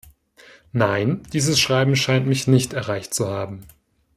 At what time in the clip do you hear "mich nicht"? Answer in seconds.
2.25-2.73